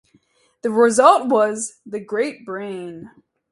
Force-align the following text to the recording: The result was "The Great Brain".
The 0.63 0.71
result 0.71 1.27
was 1.29 1.79
"The 1.85 1.99
Great 1.99 2.43
Brain". 2.43 3.11